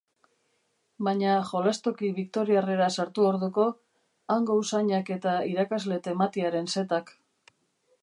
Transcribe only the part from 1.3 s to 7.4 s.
jolastoki victoriarrera sartu orduko, hango usainak eta irakasle tematiaren setak.